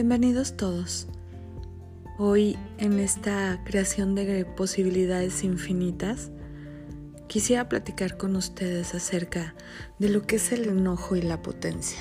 [0.00, 1.08] Bienvenidos todos.
[2.18, 6.30] Hoy en esta creación de posibilidades infinitas,
[7.26, 9.56] quisiera platicar con ustedes acerca
[9.98, 11.98] de lo que es el enojo y la potencia.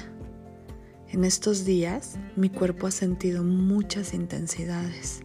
[1.09, 5.22] En estos días mi cuerpo ha sentido muchas intensidades.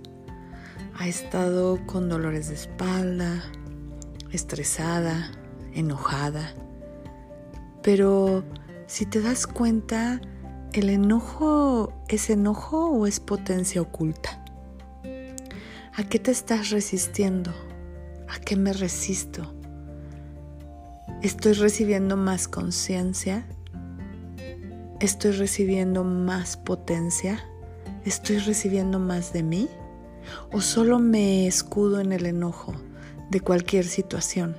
[0.94, 3.52] Ha estado con dolores de espalda,
[4.30, 5.30] estresada,
[5.74, 6.54] enojada.
[7.82, 8.44] Pero
[8.86, 10.22] si te das cuenta,
[10.72, 14.42] ¿El enojo es enojo o es potencia oculta?
[15.94, 17.52] ¿A qué te estás resistiendo?
[18.26, 19.52] ¿A qué me resisto?
[21.20, 23.46] ¿Estoy recibiendo más conciencia?
[24.98, 27.44] ¿Estoy recibiendo más potencia?
[28.06, 29.68] ¿Estoy recibiendo más de mí?
[30.52, 32.72] ¿O solo me escudo en el enojo
[33.30, 34.56] de cualquier situación?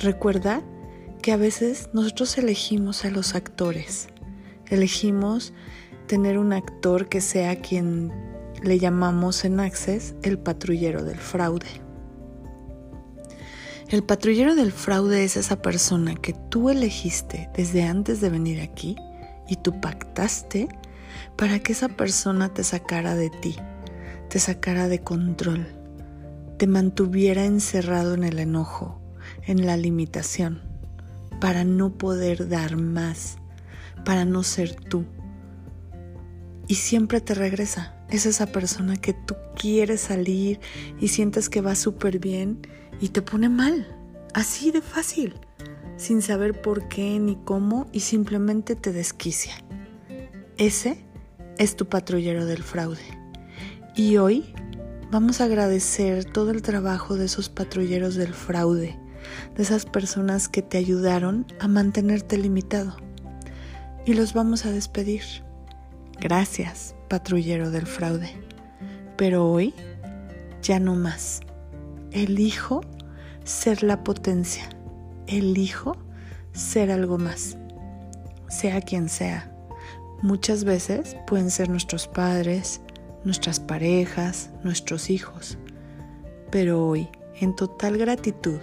[0.00, 0.60] Recuerda
[1.22, 4.08] que a veces nosotros elegimos a los actores
[4.70, 5.52] elegimos
[6.06, 8.12] tener un actor que sea quien
[8.62, 11.68] le llamamos en Access el patrullero del fraude.
[13.88, 18.96] El patrullero del fraude es esa persona que tú elegiste desde antes de venir aquí
[19.48, 20.68] y tú pactaste
[21.36, 23.56] para que esa persona te sacara de ti,
[24.28, 25.66] te sacara de control,
[26.56, 29.00] te mantuviera encerrado en el enojo,
[29.44, 30.60] en la limitación,
[31.40, 33.39] para no poder dar más,
[34.04, 35.04] para no ser tú.
[36.66, 37.96] Y siempre te regresa.
[38.10, 40.60] Es esa persona que tú quieres salir
[41.00, 42.60] y sientes que va súper bien
[43.00, 43.86] y te pone mal.
[44.34, 45.34] Así de fácil.
[45.96, 49.54] Sin saber por qué ni cómo y simplemente te desquicia.
[50.56, 51.04] Ese
[51.58, 53.02] es tu patrullero del fraude.
[53.96, 54.54] Y hoy
[55.10, 58.98] vamos a agradecer todo el trabajo de esos patrulleros del fraude,
[59.56, 62.96] de esas personas que te ayudaron a mantenerte limitado
[64.04, 65.22] y los vamos a despedir.
[66.20, 68.30] Gracias, patrullero del fraude.
[69.16, 69.74] Pero hoy
[70.62, 71.40] ya no más.
[72.12, 72.82] Elijo
[73.44, 74.68] ser la potencia.
[75.26, 75.96] Elijo
[76.52, 77.56] ser algo más.
[78.48, 79.52] Sea quien sea.
[80.22, 82.80] Muchas veces pueden ser nuestros padres,
[83.24, 85.56] nuestras parejas, nuestros hijos.
[86.50, 87.08] Pero hoy,
[87.40, 88.58] en total gratitud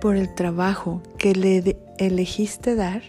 [0.00, 3.02] por el trabajo que le elegiste dar,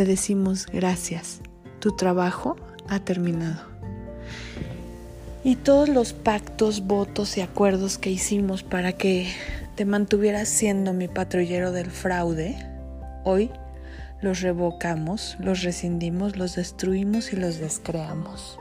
[0.00, 1.42] le decimos gracias,
[1.78, 2.56] tu trabajo
[2.88, 3.60] ha terminado.
[5.44, 9.28] Y todos los pactos, votos y acuerdos que hicimos para que
[9.76, 12.56] te mantuvieras siendo mi patrullero del fraude,
[13.24, 13.50] hoy
[14.22, 18.58] los revocamos, los rescindimos, los destruimos y los descreamos.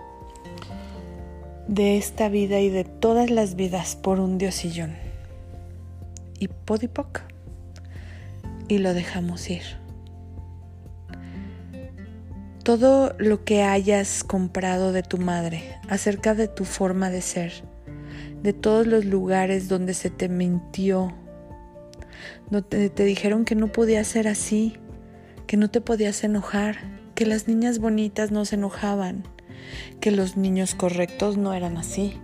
[1.69, 4.93] De esta vida y de todas las vidas por un diosillón.
[6.37, 7.21] Y podipoc.
[8.67, 9.79] Y lo dejamos ir
[12.63, 17.63] todo lo que hayas comprado de tu madre, acerca de tu forma de ser,
[18.43, 21.13] de todos los lugares donde se te mintió,
[22.49, 24.75] donde te dijeron que no podías ser así,
[25.47, 26.77] que no te podías enojar,
[27.15, 29.23] que las niñas bonitas no se enojaban,
[29.99, 32.19] que los niños correctos no eran así.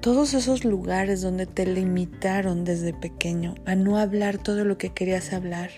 [0.00, 5.32] Todos esos lugares donde te limitaron desde pequeño a no hablar todo lo que querías
[5.32, 5.70] hablar,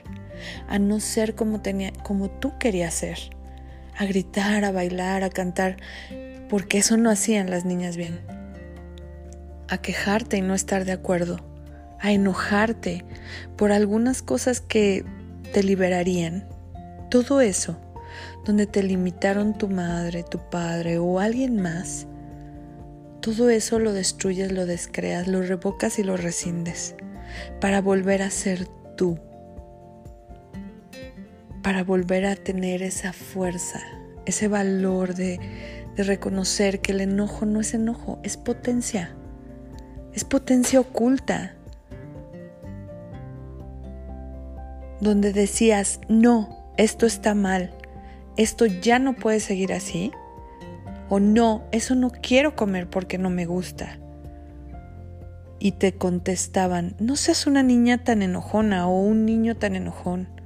[0.69, 3.42] a no ser como, tenía, como tú querías ser
[3.97, 5.77] a gritar, a bailar, a cantar,
[6.49, 8.21] porque eso no hacían las niñas bien.
[9.69, 11.39] A quejarte y no estar de acuerdo,
[12.01, 13.05] a enojarte
[13.57, 15.05] por algunas cosas que
[15.53, 16.47] te liberarían.
[17.11, 17.79] Todo eso,
[18.45, 22.07] donde te limitaron tu madre, tu padre o alguien más,
[23.21, 26.97] todo eso lo destruyes, lo descreas, lo revocas y lo rescindes
[27.61, 28.67] para volver a ser
[28.97, 29.19] tú
[31.63, 33.81] para volver a tener esa fuerza,
[34.27, 35.41] ese valor de,
[35.95, 39.15] reconocer que el enojo no es enojo, es potencia,
[40.15, 41.55] es potencia oculta.
[45.01, 47.75] Donde decías, no, esto está mal,
[48.39, 50.13] esto ya no puede seguir así,
[51.11, 53.99] o no, eso no quiero comer porque no me gusta.
[55.59, 60.42] Y te contestaban, no seas una niña tan enojona o un niño tan enojón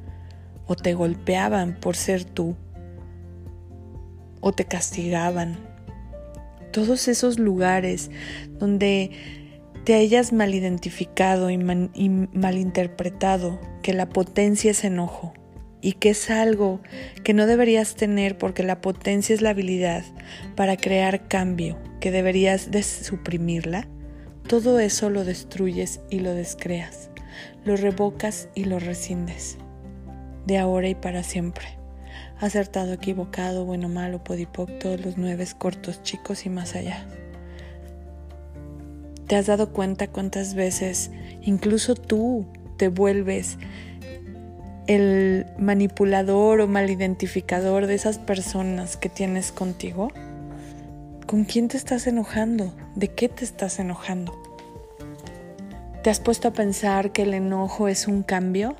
[0.66, 2.56] o te golpeaban por ser tú,
[4.40, 5.56] o te castigaban.
[6.72, 8.10] Todos esos lugares
[8.58, 9.10] donde
[9.84, 15.32] te hayas mal identificado y, malinterpretado que la potencia es enojo
[15.80, 16.80] y que es algo
[17.22, 20.02] que no deberías tener porque la potencia es la habilidad
[20.56, 23.86] para crear cambio, que deberías de suprimirla,
[24.48, 27.10] todo eso lo destruyes y lo descreas,
[27.64, 29.58] lo revocas y lo rescindes
[30.46, 31.66] de ahora y para siempre.
[32.38, 37.06] acertado, equivocado, bueno, malo, podipoc, todos los nueve cortos, chicos y más allá.
[39.26, 41.10] ¿Te has dado cuenta cuántas veces
[41.42, 42.46] incluso tú
[42.76, 43.58] te vuelves
[44.86, 50.12] el manipulador o malidentificador de esas personas que tienes contigo?
[51.26, 52.72] ¿Con quién te estás enojando?
[52.94, 54.32] ¿De qué te estás enojando?
[56.04, 58.76] ¿Te has puesto a pensar que el enojo es un cambio?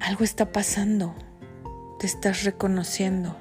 [0.00, 1.14] Algo está pasando.
[1.98, 3.36] Te estás reconociendo.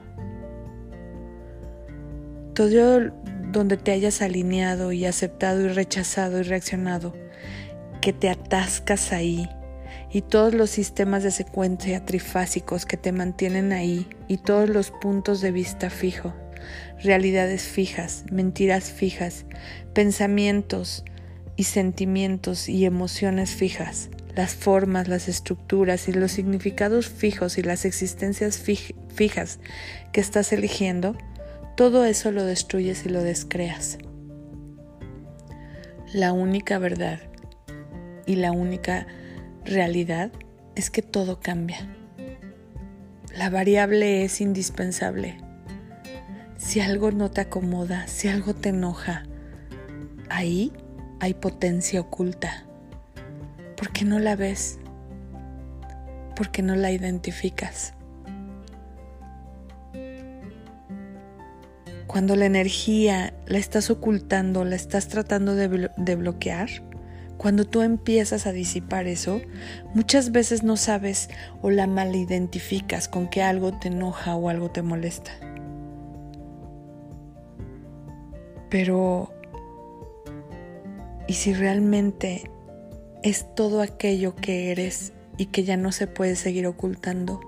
[2.53, 3.11] Todo
[3.51, 7.15] donde te hayas alineado y aceptado y rechazado y reaccionado,
[8.01, 9.49] que te atascas ahí
[10.11, 15.41] y todos los sistemas de secuencia trifásicos que te mantienen ahí y todos los puntos
[15.41, 16.33] de vista fijos,
[17.01, 19.45] realidades fijas, mentiras fijas,
[19.93, 21.05] pensamientos
[21.55, 27.85] y sentimientos y emociones fijas, las formas, las estructuras y los significados fijos y las
[27.85, 29.59] existencias fijas
[30.11, 31.15] que estás eligiendo,
[31.75, 33.97] todo eso lo destruyes y lo descreas.
[36.13, 37.19] La única verdad
[38.25, 39.07] y la única
[39.65, 40.31] realidad
[40.75, 41.87] es que todo cambia.
[43.35, 45.37] La variable es indispensable.
[46.57, 49.23] Si algo no te acomoda, si algo te enoja,
[50.29, 50.73] ahí
[51.19, 52.68] hay potencia oculta.
[53.79, 54.77] ¿Por qué no la ves?
[56.35, 57.93] ¿Por qué no la identificas?
[62.05, 66.67] Cuando la energía la estás ocultando, la estás tratando de, de bloquear,
[67.37, 69.39] cuando tú empiezas a disipar eso,
[69.93, 71.29] muchas veces no sabes
[71.61, 75.31] o la identificas con que algo te enoja o algo te molesta.
[78.69, 79.31] Pero,
[81.29, 82.51] ¿y si realmente
[83.23, 87.39] es todo aquello que eres y que ya no se puede seguir ocultando?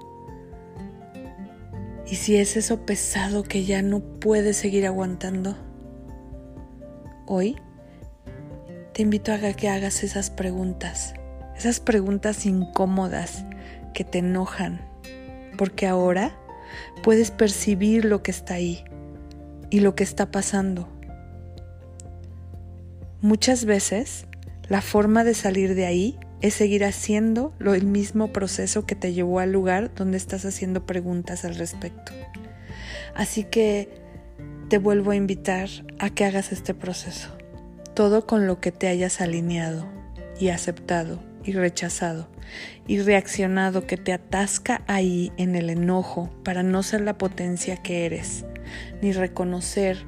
[2.05, 5.55] ¿Y si es eso pesado que ya no puedes seguir aguantando?
[7.25, 7.55] Hoy
[8.93, 11.13] te invito a que hagas esas preguntas,
[11.55, 13.45] esas preguntas incómodas
[13.93, 14.81] que te enojan,
[15.57, 16.37] porque ahora
[17.01, 18.83] puedes percibir lo que está ahí
[19.69, 20.89] y lo que está pasando.
[23.21, 24.27] Muchas veces
[24.71, 29.11] la forma de salir de ahí es seguir haciendo lo, el mismo proceso que te
[29.11, 32.13] llevó al lugar donde estás haciendo preguntas al respecto.
[33.13, 33.89] Así que
[34.69, 35.67] te vuelvo a invitar
[35.99, 37.35] a que hagas este proceso
[37.95, 39.89] todo con lo que te hayas alineado
[40.39, 42.29] y aceptado y rechazado
[42.87, 48.05] y reaccionado que te atasca ahí en el enojo para no ser la potencia que
[48.05, 48.45] eres,
[49.01, 50.05] ni reconocer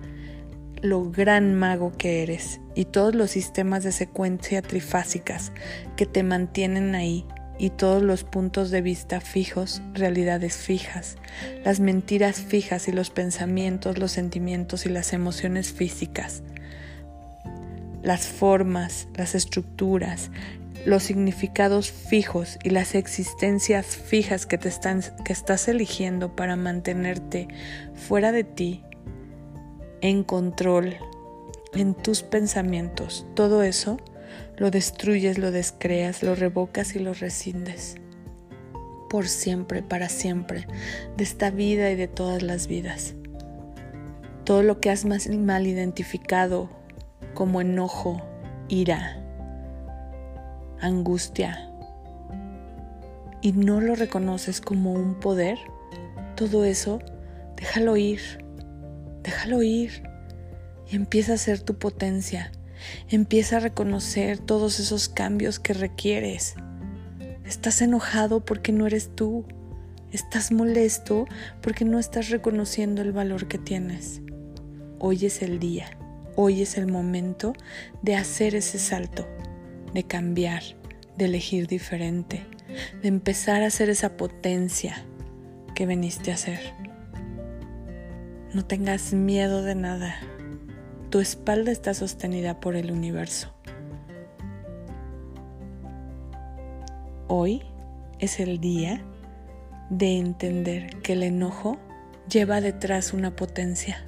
[0.83, 5.51] lo gran mago que eres y todos los sistemas de secuencia trifásicas
[5.95, 7.25] que te mantienen ahí
[7.57, 11.17] y todos los puntos de vista fijos, realidades fijas,
[11.65, 16.43] las mentiras fijas y los pensamientos, los sentimientos y las emociones físicas
[18.03, 20.29] las formas, las estructuras,
[20.85, 27.47] los significados fijos y las existencias fijas que, te están, que estás eligiendo para mantenerte
[27.95, 28.83] fuera de ti,
[30.03, 30.97] en control,
[31.73, 33.97] en tus pensamientos, todo eso
[34.57, 37.95] lo destruyes, lo descreas, lo revocas y lo rescindes.
[39.09, 40.67] Por siempre, para siempre,
[41.15, 43.15] de esta vida y de todas las vidas.
[44.43, 46.69] Todo lo que has mal identificado
[47.33, 48.21] como enojo,
[48.67, 49.23] ira,
[50.81, 51.71] angustia,
[53.41, 55.57] y no lo reconoces como un poder,
[56.35, 56.99] todo eso,
[57.55, 58.42] déjalo ir,
[59.23, 60.03] déjalo ir
[60.89, 62.51] y empieza a ser tu potencia.
[63.09, 66.55] Empieza a reconocer todos esos cambios que requieres.
[67.45, 69.45] Estás enojado porque no eres tú.
[70.11, 71.25] Estás molesto
[71.61, 74.21] porque no estás reconociendo el valor que tienes.
[74.99, 75.97] Hoy es el día.
[76.35, 77.53] Hoy es el momento
[78.01, 79.27] de hacer ese salto,
[79.93, 80.63] de cambiar,
[81.17, 82.43] de elegir diferente,
[83.01, 85.05] de empezar a ser esa potencia
[85.75, 86.82] que veniste a ser.
[88.53, 90.15] No tengas miedo de nada.
[91.09, 93.51] Tu espalda está sostenida por el universo.
[97.27, 97.63] Hoy
[98.19, 99.01] es el día
[99.89, 101.79] de entender que el enojo
[102.29, 104.05] lleva detrás una potencia,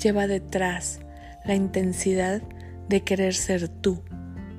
[0.00, 1.00] lleva detrás
[1.44, 2.42] la intensidad
[2.88, 4.04] de querer ser tú,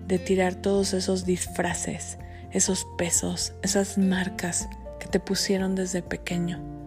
[0.06, 2.18] de tirar todos esos disfraces,
[2.52, 4.68] esos pesos, esas marcas
[5.00, 6.81] que te pusieron desde pequeño.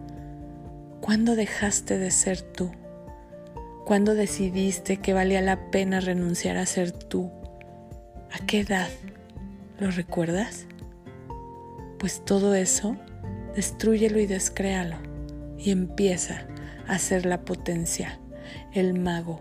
[1.05, 2.71] ¿Cuándo dejaste de ser tú?
[3.85, 7.29] ¿Cuándo decidiste que valía la pena renunciar a ser tú?
[8.31, 8.89] ¿A qué edad?
[9.77, 10.65] ¿Lo recuerdas?
[11.99, 12.97] Pues todo eso
[13.55, 14.97] destruyelo y descréalo
[15.59, 16.47] y empieza
[16.87, 18.19] a ser la potencia,
[18.73, 19.37] el mago.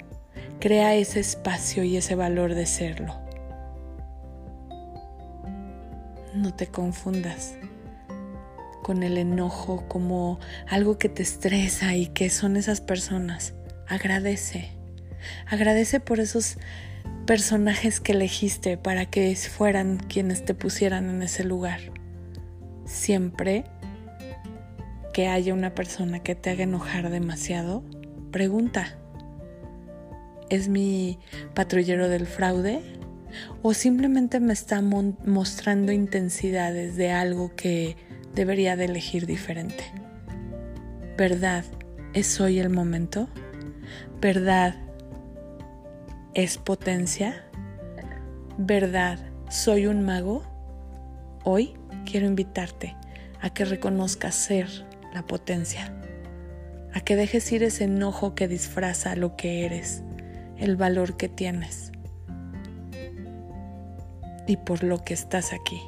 [0.60, 3.16] Crea ese espacio y ese valor de serlo.
[6.34, 7.54] No te confundas
[8.84, 10.38] con el enojo como
[10.68, 13.54] algo que te estresa y que son esas personas.
[13.88, 14.72] Agradece.
[15.46, 16.58] Agradece por esos
[17.24, 21.80] personajes que elegiste para que fueran quienes te pusieran en ese lugar.
[22.84, 23.64] Siempre
[25.14, 27.82] que haya una persona que te haga enojar demasiado,
[28.32, 28.98] pregunta,
[30.50, 31.18] ¿es mi
[31.54, 32.82] patrullero del fraude?
[33.62, 37.96] ¿O simplemente me está mostrando intensidades de algo que
[38.34, 39.84] debería de elegir diferente?
[41.16, 41.64] ¿Verdad?
[42.12, 43.28] ¿Es hoy el momento?
[44.20, 44.74] ¿Verdad?
[46.34, 47.44] ¿Es potencia?
[48.58, 49.18] ¿Verdad?
[49.48, 50.42] ¿Soy un mago?
[51.44, 51.74] Hoy
[52.04, 52.96] quiero invitarte
[53.40, 54.68] a que reconozcas ser
[55.12, 55.94] la potencia,
[56.92, 60.02] a que dejes ir ese enojo que disfraza lo que eres,
[60.56, 61.92] el valor que tienes
[64.46, 65.80] y por lo que estás aquí,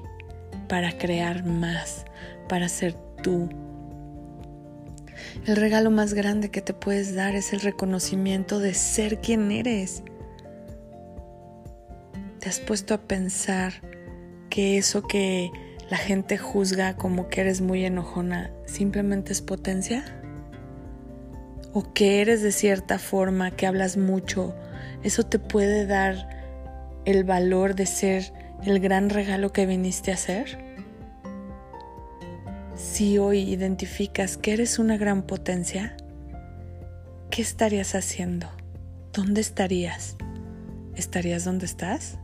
[0.69, 2.05] para crear más,
[2.49, 3.49] para ser tú.
[5.47, 10.03] El regalo más grande que te puedes dar es el reconocimiento de ser quien eres.
[12.41, 13.75] ¿Te has puesto a pensar
[14.51, 15.51] que eso que
[15.91, 20.05] la gente juzga como que eres muy enojona simplemente es potencia?
[21.73, 24.55] ¿O que eres de cierta forma, que hablas mucho?
[25.03, 26.29] ¿Eso te puede dar
[27.05, 28.33] el valor de ser
[28.65, 30.59] el gran regalo que viniste a hacer?
[32.75, 35.97] Si hoy identificas que eres una gran potencia,
[37.31, 38.49] ¿qué estarías haciendo?
[39.13, 40.17] ¿Dónde estarías?
[40.95, 42.19] ¿Estarías donde estás?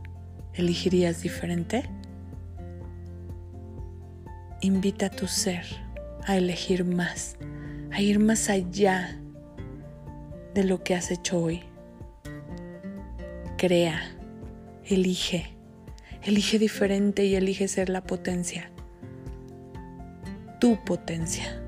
[0.53, 1.89] ¿Elegirías diferente?
[4.61, 5.65] Invita a tu ser
[6.25, 7.35] a elegir más,
[7.91, 9.19] a ir más allá
[10.53, 11.63] de lo que has hecho hoy.
[13.57, 14.01] Crea,
[14.85, 15.52] elige,
[16.25, 18.71] elige diferente y elige ser la potencia,
[20.59, 21.62] tu potencia.